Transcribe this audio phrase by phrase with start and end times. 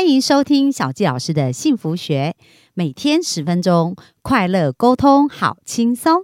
[0.00, 2.34] 欢迎收听小纪老师的幸福学，
[2.72, 6.22] 每天十分钟，快乐沟通，好轻松。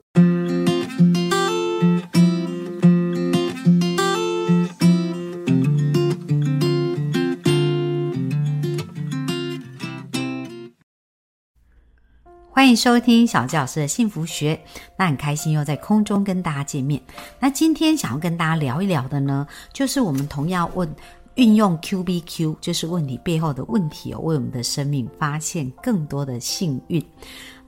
[12.50, 14.64] 欢迎收听小纪老师的幸福学，
[14.96, 17.02] 那很开心又在空中跟大家见面。
[17.40, 20.96] 那今天想要跟大家聊一聊的呢，就是我们同样问。
[21.36, 27.02] 运用 Q B Q 就是问题背后的问题哦，为我们的生命发现更多的幸运。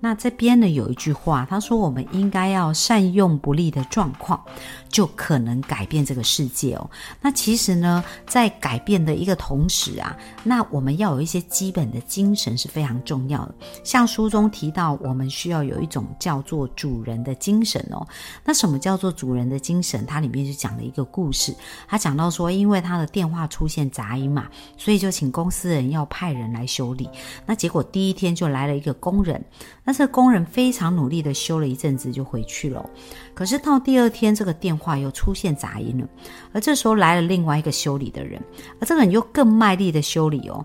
[0.01, 4.41] 那这边呢有一句话，他说我们应该要善用不利的状况，
[4.89, 6.91] 就可能改变这个世界哦。
[7.21, 13.55] 那其实呢，在改变的一个同时啊，那我们要有一些基本的精神是非常重要的。
[13.83, 18.07] 像书中提到，我们需要有一种叫做主人的精神哦。
[18.45, 20.07] 那什么叫做主人的精神？
[20.07, 21.55] 它里面就讲了一个故事。
[21.89, 27.09] 他讲到说，因为他的电话出现杂音嘛，所以就请公司人要派人来修理。
[27.45, 29.45] 那结果第一天就来了一个工人。
[29.89, 32.91] 那这个工人非常努力的修了一阵子就回去了，
[33.33, 36.07] 可是到第二天这个电话又出现杂音了，
[36.53, 38.39] 而这时候来了另外一个修理的人，
[38.79, 40.63] 而这个人又更卖力的修理哦，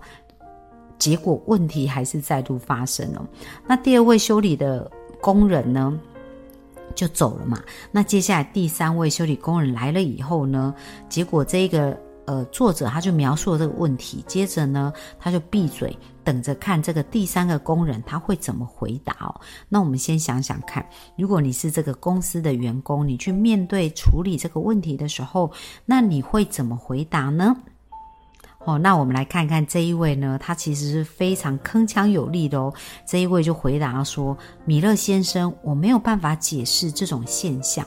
[0.99, 3.25] 结果问题还是再度发生了。
[3.65, 5.97] 那第二位修理的工人呢
[6.93, 10.75] 就走了嘛，那接下来第三位修理工人来了以后呢，
[11.07, 11.97] 结果这个。
[12.25, 19.41] 呃，作者他就描述了这个问题，接着呢，他就闭嘴，等着看这个第三个工人他会怎么回答哦。
[19.67, 20.85] 那我们先想想看，
[21.17, 25.51] 如果你是这个公司的员工，你去面对处理这个问题的时候，
[25.85, 27.55] 那你会怎么回答呢？
[28.65, 32.73] 哦，那我们来看看这一位呢，他其实是非常铿锵有力的哦。
[33.05, 37.85] 这一位就回答说：“米勒先生，我没有办法解释这种现象。”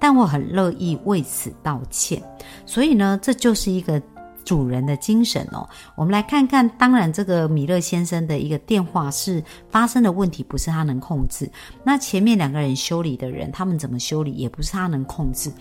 [0.00, 2.22] 但我很乐意为此道歉，
[2.64, 4.02] 所以呢，这就是一个。
[4.44, 6.68] 主人的精神哦，我们来看看。
[6.78, 11.50] 当然，这个米勒先生的一个电话是发生的问题，不是他能控制。
[11.84, 15.52] 那前面两个人修理的人，他们怎么修理，也不是他能控制。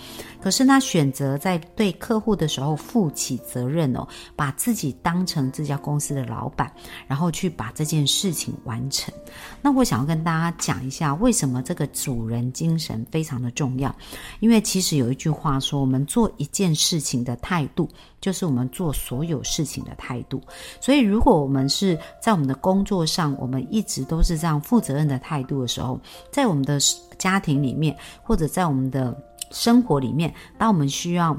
[0.42, 6.72] 可是他选择在对客户的时候负起责任哦，把自己当成这家公司的老板，
[7.08, 9.14] 然后去把这件事情完成。
[9.62, 13.94] 那我想要跟大家讲一下，为什么这个主人精神非常的重要？
[14.40, 17.90] 因为其实有一句话说，我们做一件事情的态度。
[18.22, 20.42] 就是我们做所有事情的态度，
[20.80, 26.00] 所以如果我们是在我们的工作上，我们一直都是这样负责任的态度的时候，
[26.32, 26.80] 在我们的
[27.18, 29.16] 家庭里面，或者在我们的
[29.52, 31.36] 生活里面，当我们需要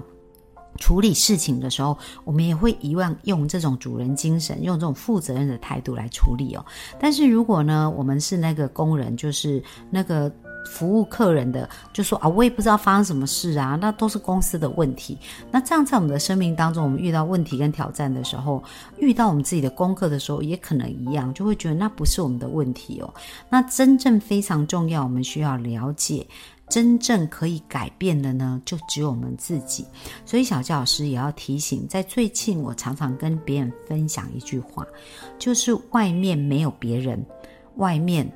[0.78, 6.64] 处理事情的时候，我们也会遗忘用这种主人精神，用这种负责任的态度来处理哦。
[6.98, 10.32] 但是如果呢，我们是那个工人，就是那个。
[10.66, 15.16] 服务客人的就说啊，我也不知道发生什么事啊，那都是公司的问题。
[15.50, 18.62] 那这样在我们的生命当中，我们遇到问题跟挑战的时候，
[18.98, 23.12] 遇到我们自己的功课的时候，也可能一样，就会觉得那不是我们的问题哦。
[23.48, 26.26] 那真正非常重要，我们需要了解，
[26.68, 29.84] 真正可以改变的呢，就只有我们自己。
[30.24, 34.86] 所以小教老师也要提醒，在最近我常常跟别人分享一句话，
[35.38, 37.24] 就是外面没有别人，
[37.76, 38.30] 外面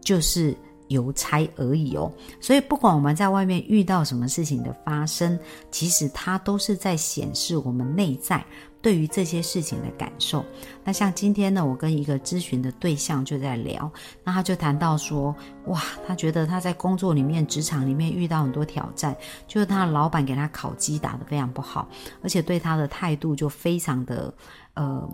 [0.00, 0.56] 就是。
[0.88, 5.38] 邮差而已哦，所以不管我们在外面遇到什么事情的发生，
[5.70, 8.44] 其实它都是在显示我们内在
[8.80, 10.44] 对于这些事情的感受。
[10.84, 13.90] 那像今天呢，我跟一个咨询的对象就在聊，
[14.22, 15.34] 那他就谈到说，
[15.66, 19.16] 哇，他觉得他在工作里面、职场里面遇到很多挑战，
[19.48, 21.88] 就是他的老板给他考绩打得非常不好，
[22.22, 24.32] 而且对他的态度就非常的
[24.74, 25.08] 呃。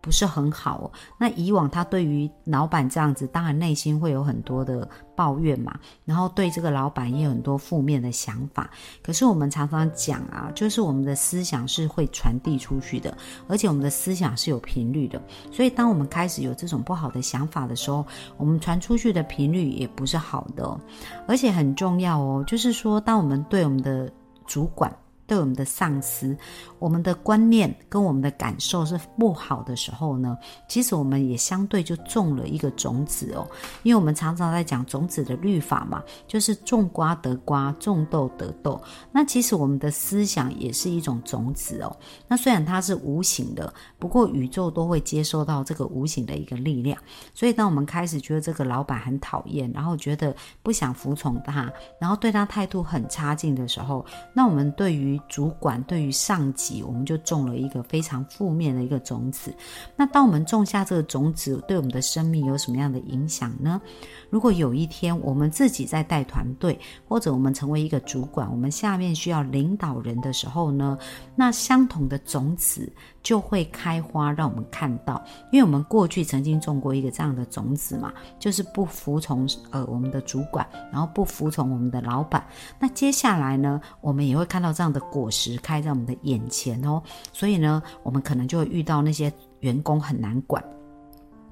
[0.00, 0.90] 不是很好哦。
[1.18, 8.70] 那以往他对于老板这样子，当然内心会有很多的抱怨嘛，然后对这个老板也有很多负面的想法。
[9.02, 13.16] 可是我们常常讲啊，就是我们的思想是会传递出去的，
[13.48, 15.20] 而且我们的思想是有频率的。
[15.52, 18.06] 所以当我们开始有这种不好的想法的时候，
[18.36, 20.80] 我们传出去的频率也不是好的。
[21.26, 24.10] 而且很重要哦，就是说，当我们对我们的
[24.46, 24.90] 主管。
[25.30, 26.36] 对我们的上司，
[26.80, 30.36] 我们的观念跟我们的感受是不好的时候呢，
[30.66, 33.46] 其实我们也相对就种了一个种子哦。
[33.84, 38.82] 因为我们常常在讲种子的律法嘛，就是种瓜得瓜，种豆得豆。
[39.12, 41.96] 那其实我们的思想也是一种种子哦。
[42.26, 47.00] 那虽然它是无形的，不过宇宙都会接收到这个无形的一个力量。
[47.32, 54.04] 所以当我们开始觉得这个老板很讨厌，然后觉得不想服从他，然后对他态度很差劲的时候，
[54.34, 59.54] 那我们对于主管、对于上级，我们就种了一个非常负面的一个种子。
[59.96, 63.80] 那当我们种下这个种子，对我们的生命有什么样的影响呢？
[64.28, 66.78] 如果有一天我们自己在带团队，
[67.08, 70.98] 或者我们成为一个主管，我们下面需要领导人的时候呢，
[71.34, 72.90] 那相同的种子
[73.22, 75.22] 就会开花，让我们看到。
[75.52, 82.44] 因为我们过去曾经种过一个这样的种子嘛，就是不服从呃我们的主管，然后不服从我们的老板。
[82.78, 87.02] 那接下来呢，我们也会看到这样的果实开在我们的眼前哦。
[87.32, 90.62] 所以呢，我们可能就会遇到那些员工很难管。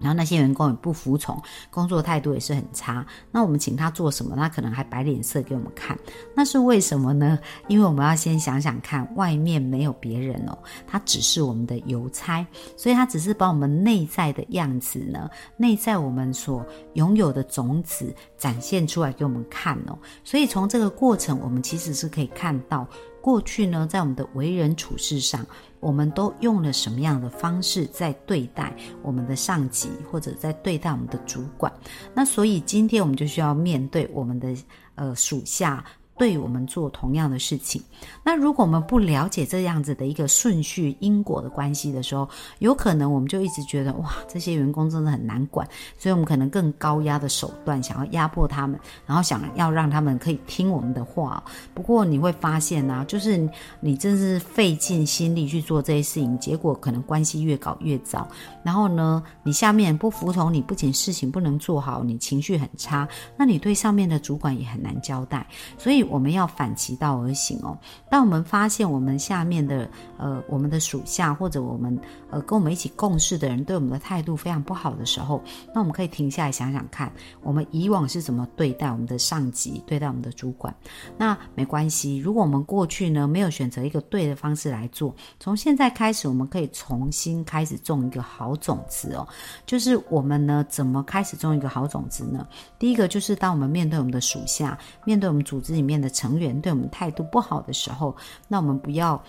[0.01, 1.41] 然后那些员工也不服从，
[1.71, 3.05] 工作态度也是很差。
[3.31, 5.99] 那我们请他做什么，他可能还摆脸色给我们看。
[6.35, 7.39] 那是为什么呢？
[7.67, 10.57] 因为我们要先想想看，外面没有别人哦，
[10.87, 12.47] 他只是我们的邮差，
[12.77, 16.65] 所以他只是把我们内在的样子呢，内在我们所
[16.95, 19.99] 拥有的种子展现出来给我们看哦。
[20.25, 22.87] 所以从这个过程，我们其实是可以看到。
[23.29, 25.45] 过去呢，在我们的为人处事上，
[25.81, 31.71] 我们都用了什么样的方式在对待我们的上级，或者在对待我们的主管？
[32.15, 34.57] 那所以今天我们就需要面对我们的
[34.95, 35.85] 呃属下。
[36.19, 37.81] 对我们做同样的事情，
[38.25, 42.29] 那如果我们不了解这样子的一个顺序因果的关系的时候，
[42.59, 45.65] 有可能我们就一直觉得哇，这些员工真的很难管，
[45.97, 51.41] 所以我们可能更高压的手段想要压迫他们，然后想要让他们可以听我们的话。
[51.73, 53.49] 不过你会发现呢，就是
[53.79, 58.27] 你真是费尽心力去做这些事情，结果可能关系越搞越糟。
[58.65, 65.47] 然后呢，你下面不服从你，不仅事情不能做好，你情绪很差，那你对上面的主管也很难交代。
[65.79, 66.08] 所以。
[66.11, 67.77] 我们要反其道而行哦。
[68.11, 71.97] 当我们发现我们下面的呃，我们的属下或者我们
[72.31, 75.43] 呃跟我们一起共事的人对我们的态度非常不好的时候，
[75.75, 77.13] 那我们可以停下来想想看，
[77.43, 80.75] 我们以往是怎么对待我们的上级，对待我们的主管。
[81.19, 89.29] 那没关系，如果我们过去呢没有选择一个对的方式来做，从现在开始，我们可以重新开始种一个好种子哦。
[89.67, 92.47] 就是我们呢怎么开始种一个好种子呢？
[92.79, 95.98] 第一个就是当我们面对我们的属下，面对我们组织里面。
[96.01, 98.15] 的成员对我们态度不好的时候，
[98.47, 99.23] 那我们不要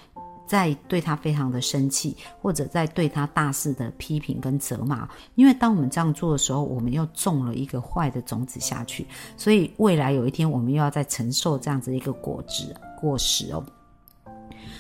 [0.48, 9.06] 再对他非常的生气，或者在对他大肆的批评跟责骂，因为当我们这样做的时候，我们又种了一个坏的种子下去，
[9.38, 13.64] 所以未来有一天我们又要再承受这样子一个果子果实哦。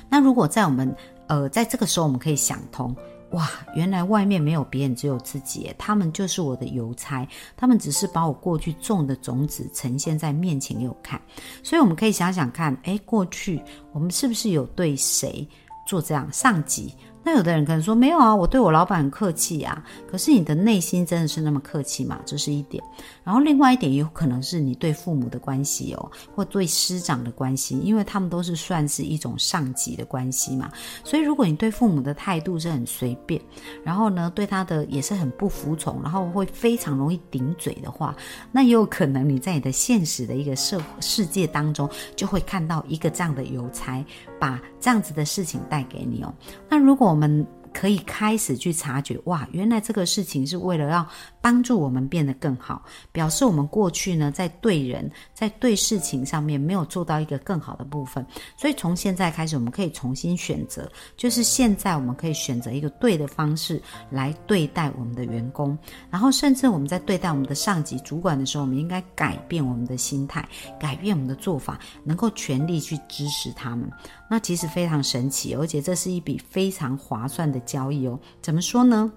[0.09, 0.95] 那如果在我们
[1.27, 2.95] 呃在这个时候，我们可以想通。
[3.31, 5.71] 哇，原来外面没有别人，只有自己。
[5.77, 11.21] 他们就是我的邮差，他们只是把我过去种的种子呈现在面前给我看。
[11.61, 13.61] 所以我们可以想想看，哎，过去
[13.91, 15.47] 我们是不是有对谁
[15.85, 16.95] 做这样上级？
[17.23, 19.83] 那有的人可能说没有啊，我对我老板很客气啊。
[20.07, 22.19] 可是你的内心真的是那么客气吗？
[22.25, 22.83] 这是一点。
[23.23, 30.71] 然后另外一点也有可能是你对父母的关系哦，或对师长的关系，因为他们都是算是一种上级的关系嘛。
[31.03, 33.39] 所以如果你对父母的态度是很随便，
[33.83, 38.15] 然后呢对他的也是很不服从，然后会非常容易顶嘴的话，
[38.51, 44.03] 那也有可能你在你的现实的一个社世界当中，就会看到一个这样的邮差
[44.39, 46.33] 把这样子的事情带给你哦。
[46.67, 51.05] 那如果我们可以开始去察觉，哇，原来这个事情是为了要
[51.41, 58.25] 帮助我们变得更好，表示我们过去呢在对人、在对事情上面没有做到一个更好的部分，
[58.57, 65.77] 所以从现在开始，我们可以重新选择，就是现在我们可以选择一个对的方式来对待我们的员工，
[66.09, 70.47] 然后甚至我们在对待我们的上级主管的时候，我们应该改变我们的心态，
[70.79, 73.89] 改变我们的做法，能够全力去支持他们。
[74.29, 78.19] 那其实非常神奇，而且这是一笔非常划算的交易哦。
[78.41, 79.11] 怎么说呢？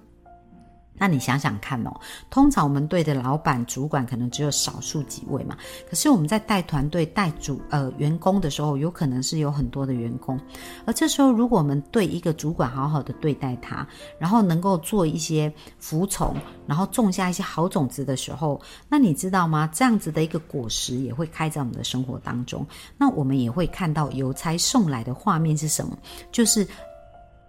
[0.95, 1.91] 那你想想看哦，
[2.29, 5.57] 通常我们队的老板、主管可能只有少数几位嘛。
[5.89, 10.39] 可是我们在带团队、带主呃员工的时候，有可能是有很多的员工。
[10.85, 13.85] 而这时候，如果我们对一个主管好好的对待他，
[14.19, 16.35] 然后能够做一些服从，
[16.67, 19.67] 然后种下一些好种子的时候，那你知道吗？
[19.73, 22.65] 这样子的一个果实也会开在我们的生活当中。
[22.99, 25.97] 那我们也会看到邮差送来的画面是什么？
[26.31, 26.65] 就是。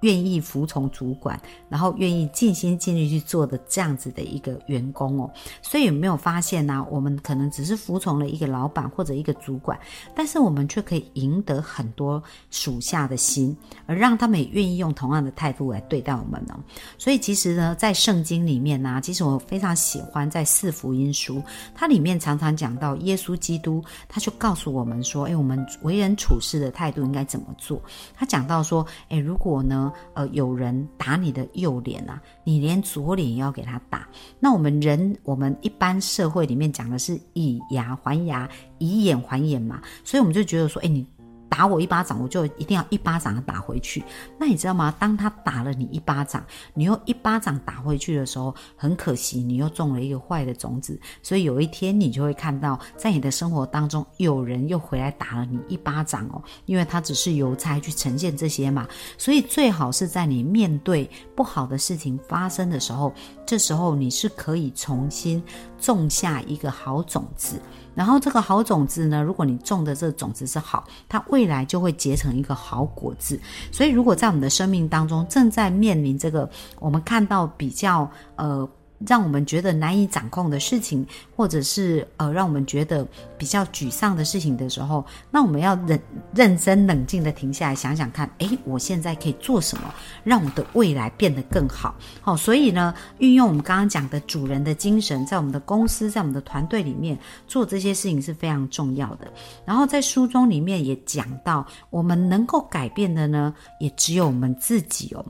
[0.04, 5.30] 愿意服从主管，然后愿意尽心尽力去做的这样子的一个员工哦，
[5.62, 6.86] 所以有没有发现呢？
[6.90, 9.78] 我们可能只是服从了一个老板或者一个主管，
[10.14, 13.56] 但是我们却可以赢得很多属下的心，
[13.86, 16.54] 而让他们也愿意用同样的态度来对待我们呢。
[16.98, 21.42] 所以其实呢，在圣经里面呢，其实我非常喜欢在四福音书，
[21.74, 27.80] 它里面常常讲到耶稣基督，他就告诉我们说：“哎，我们为人处事的态度应该怎么做？”
[28.14, 34.08] 他讲到说：“哎，如果呢？”呃，有人打你的右脸啊，你连左脸也要给他打。
[34.38, 38.48] 那我们人，我们一般社会里面讲的是以牙还牙，
[38.78, 41.06] 以眼还眼嘛，所以我们就觉得说，哎，你
[41.48, 44.02] 打我一巴掌，我就一定要一巴掌打回去。
[44.38, 44.94] 那你知道吗？
[44.98, 50.98] 当他打了你一巴掌，你又一巴掌打回去的时候，很可惜，你又种了一个坏的种子。
[51.22, 58.86] 所以有一天你就会看到，在你的生活当中，有人又回来打了你一巴掌哦，因为他只是邮差去呈现这些嘛。
[59.16, 63.14] 所以最好是在你面对不好的事情发生的时候，
[63.46, 65.42] 这时候你是可以重新
[65.78, 67.60] 种下一个好种子。
[67.94, 73.40] 然后这个好种子呢，如果你种的这个种子是好，它未来就会结成一个好果子。
[73.70, 76.48] 所以，如果在我们的生命当中正在面临这个，
[76.78, 78.68] 我们看到比较呃。
[79.06, 86.00] 让我们觉得难以掌控的事情，或者是呃，让我们觉得比较沮丧的事情的时候，那我们要认
[86.34, 91.94] 认真冷静的停下来想想看，诶，我现在可以做什么，让我的未来变得更好？
[92.22, 99.26] 好，所以呢，运用我们刚刚讲的主人的精神，在我们的公司，在我们的团队里面做这些事情是非常重要的。
[99.64, 105.24] 然后在书中里面也讲到，我们能够改变的呢，也只有我们自己哦。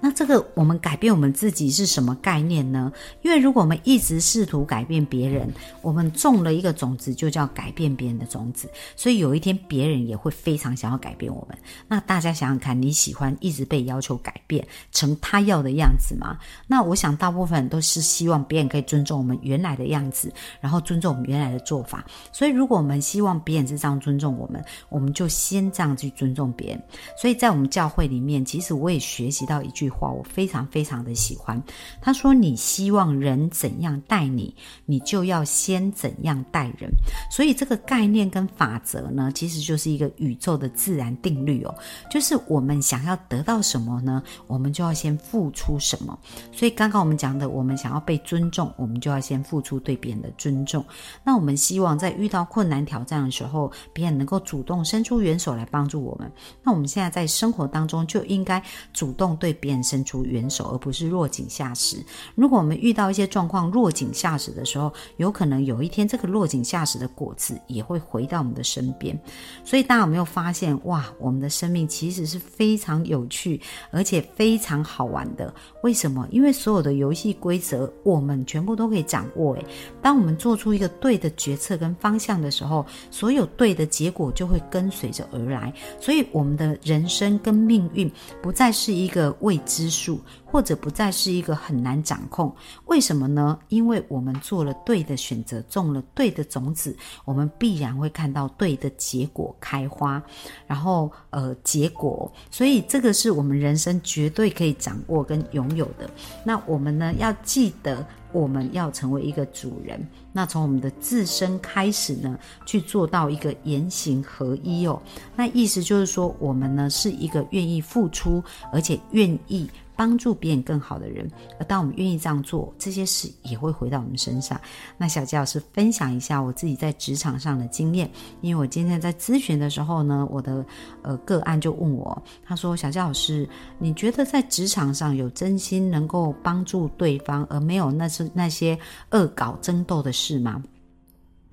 [0.00, 2.92] 那这个我们改变我们自己是什么概念呢？
[3.22, 5.48] 因为如果我们一直试图改变别人，
[5.80, 8.68] 我们种了一个种子，就叫改变别人的种子。
[8.96, 11.56] 所以有一天别人也会非常想要改变我们。
[11.86, 16.36] 那大家想想看，你喜欢一直被要求改变成他要的样子吗？
[16.66, 22.04] 那我想大部分人都是希望别人可以尊重我们原来的样子，然后尊重我们原来的做法。
[22.32, 26.82] 所以如果我们希望别人是这样尊重我们，我们就先这样去尊重别人。
[27.16, 29.92] 所以在我们教会里面，其实我也学习到句。
[29.92, 31.62] 话我非常非常的喜欢。
[32.00, 34.54] 他说：“你希望人怎样待你，
[34.86, 36.90] 你就要先怎样待人。”
[37.30, 41.74] 所以这个概念跟法则呢，其实就是一个宇宙的自然定律哦。
[42.10, 46.18] 就是我们想要得到什么呢，我们就要先付出什么。
[46.50, 50.84] 所以刚刚我们讲的，我们想要被尊重，我们就要先付出对别人的尊重。
[51.22, 56.32] 那我们希望在遇到困难挑战的时候，别人能够主动伸出援手来帮助我们。
[56.62, 58.62] 那我们现在在生活当中就应该
[58.92, 59.82] 主动对别人。
[59.82, 61.96] 伸出援手，而不是落井下石。
[62.36, 69.18] 如果我们遇到一些状况落井下石的时候，有可能有一天这个落井下石的果子也会回到我们的身边。
[69.64, 75.52] 所以大家有没有发现，哇，我们的生命其实是非常有趣，而且非常好玩的。
[75.82, 76.26] 为什么？
[76.30, 79.54] 因为所有的游戏规则我们全部都可以掌握。
[79.56, 79.66] 诶，
[80.00, 85.74] 当我们做出一个对的决策跟方向的时候，所有对的结果就会跟随着而来。
[86.00, 88.08] 所以我们的人生跟命运
[88.40, 89.90] 不再是一个未知。
[89.90, 90.18] 数，
[90.52, 92.54] 或者不再是一个很难掌控，
[92.84, 93.58] 为什么呢？
[93.68, 96.94] 因为我们做了对的选择，种了对的种子，
[97.24, 100.22] 我们必然会看到对的结果开花，
[100.66, 106.08] 然后呃结果，所以这个是我们人生绝对可以掌握跟拥有的。
[106.44, 108.06] 那我们呢，要记得。
[108.32, 114.98] 我们要成为一个主人，那从我们的自身开始呢，去做到一个言行合一哦。
[115.36, 118.42] 那意思就是说，我们呢是一个愿意付出，
[118.72, 119.68] 而且愿意。
[119.94, 124.60] 帮助别人更好的人，而当我们愿意这样做，这些事也会回到我们身上。
[124.96, 130.64] 那小杰老师分享一下我自己在职场上的经验，因为我今天在咨询的时候呢，我的
[131.02, 138.78] 呃个案就问我，他说：“小杰老师，你觉得在职场上有真心能够帮助对方，而没有那是那些
[139.10, 140.62] 恶搞争斗的事吗？”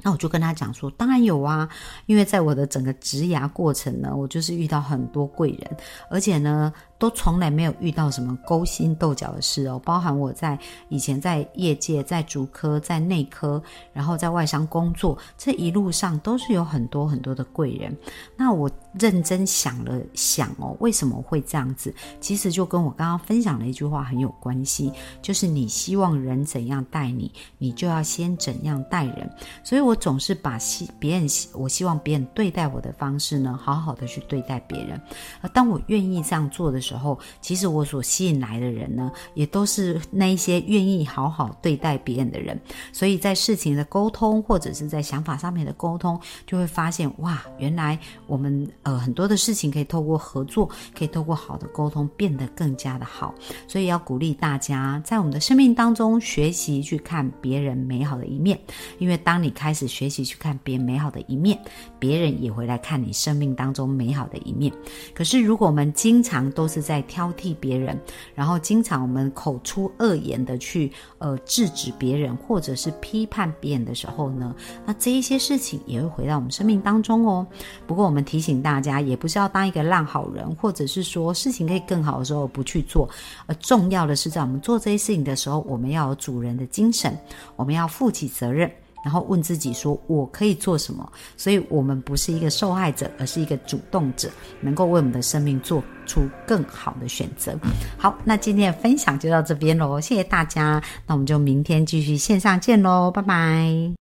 [0.02, 1.68] 那我就跟他讲说，当然有啊，
[2.06, 5.78] 因为在我的整个职涯过程呢，我就是遇到很多贵人，
[6.10, 6.74] 而且呢。
[7.00, 13.64] 都从来没有遇到什么勾心斗角的事哦，包含我在以前在业界、在主科、在内科，
[13.94, 17.98] 然后在外商工作，这一路上都是有很多很多的贵人。
[18.36, 21.94] 那我认真想了想哦，为什么会这样子？
[22.20, 24.92] 其实就跟我刚刚分享的一句话很有关系，
[25.22, 29.30] 就是你希望人怎样待你，你就要先怎样待人。
[29.64, 35.00] 所以我总是把希别人我希望别人对待我的方式呢，好好的去对待别人。
[35.40, 42.60] 而当我愿意这样做的时，时候，其实我所吸引来的人呢，也都是那一些愿意好好对待别人的人。
[42.92, 50.68] 所以在事情的沟通，或者是在想法上面的沟通，就会发现哇，原来我们呃很多的事情可以透过合作，
[50.98, 53.36] 可以透过好的沟通变得更加的好。
[53.68, 58.60] 所以要鼓励大家在我们的生命当中学习去看别人美好的一面，
[58.98, 61.60] 因为当你开始学习去看别人美好的一面，
[62.00, 64.74] 别人也会来看你生命当中美好的一面。
[65.14, 68.00] 可是如果我们经常都是是在挑剔别人，
[68.34, 74.56] 然后经常我们口出恶言的去呃制止别人，或者是批判别人的时候呢，
[74.86, 77.46] 那这一些事情也会回到我们生命当中哦。
[77.86, 83.10] 不过我们提醒大家，也不是要当一个烂好人，或者是说事情可以更好的时候不去做。
[83.46, 87.18] 而重要的是在我们做这些事情的时候，我们要有主人的精神，
[87.56, 88.72] 我们要负起责任。
[89.04, 91.10] 然后问自己说：我可以做什么？
[91.38, 94.30] 所以，我们不是一个受害者，而是一个主动者，
[94.62, 97.58] 能够为我们的生命做出更好的选择。
[97.98, 100.82] 好，那今天的分享就到这边喽，谢谢大家。
[101.08, 104.09] 那我们就明天继续线上见喽，拜拜。